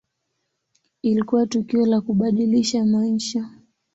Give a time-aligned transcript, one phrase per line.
[1.01, 3.49] Ilikuwa tukio la kubadilisha maisha.